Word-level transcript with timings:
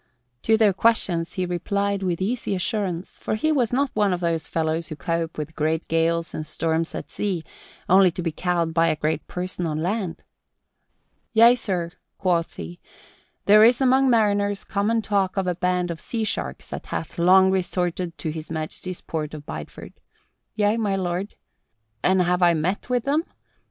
To 0.41 0.57
their 0.57 0.73
questions 0.73 1.33
he 1.33 1.45
replied 1.45 2.01
with 2.01 2.23
easy 2.23 2.55
assurance, 2.55 3.19
for 3.19 3.35
he 3.35 3.51
was 3.51 3.71
not 3.71 3.91
one 3.93 4.13
of 4.13 4.19
those 4.19 4.47
fellows 4.47 4.87
who 4.87 4.95
cope 4.95 5.37
with 5.37 5.55
great 5.55 5.87
gales 5.87 6.33
and 6.33 6.43
storms 6.43 6.95
at 6.95 7.11
sea 7.11 7.43
only 7.87 8.09
to 8.09 8.23
be 8.23 8.31
cowed 8.31 8.73
by 8.73 8.87
a 8.87 8.95
great 8.95 9.27
person 9.27 9.67
on 9.67 9.83
land. 9.83 10.23
"Yea, 11.33 11.53
sir," 11.53 11.91
quoth 12.17 12.55
he, 12.55 12.79
"there 13.45 13.63
is 13.63 13.79
among 13.79 14.09
mariners 14.09 14.63
common 14.63 15.03
talk 15.03 15.37
of 15.37 15.45
a 15.45 15.53
band 15.53 15.91
of 15.91 15.99
sea 15.99 16.23
sharks 16.23 16.71
that 16.71 16.87
hath 16.87 17.19
long 17.19 17.51
resorted 17.51 18.17
to 18.17 18.31
His 18.31 18.49
Majesty's 18.49 19.01
port 19.01 19.35
of 19.35 19.45
Bideford. 19.45 19.93
Yea, 20.55 20.77
my 20.77 20.95
lord. 20.95 21.35
And 22.01 22.23
have 22.23 22.41
I 22.41 22.55
met 22.55 22.89
with 22.89 23.03
them? 23.03 23.23